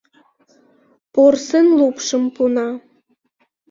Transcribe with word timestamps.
Порсын 1.13 1.67
лупшым 1.79 2.23
пуна. 2.35 2.67